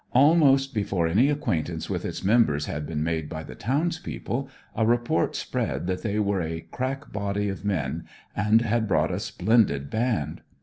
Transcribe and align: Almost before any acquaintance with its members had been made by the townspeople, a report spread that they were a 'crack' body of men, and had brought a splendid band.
Almost 0.13 0.73
before 0.73 1.05
any 1.05 1.29
acquaintance 1.29 1.87
with 1.87 2.05
its 2.05 2.23
members 2.23 2.65
had 2.65 2.87
been 2.87 3.03
made 3.03 3.29
by 3.29 3.43
the 3.43 3.53
townspeople, 3.53 4.49
a 4.75 4.83
report 4.83 5.35
spread 5.35 5.85
that 5.85 6.01
they 6.01 6.17
were 6.17 6.41
a 6.41 6.61
'crack' 6.61 7.11
body 7.13 7.49
of 7.49 7.63
men, 7.63 8.05
and 8.35 8.61
had 8.63 8.87
brought 8.87 9.11
a 9.11 9.19
splendid 9.19 9.91
band. 9.91 10.41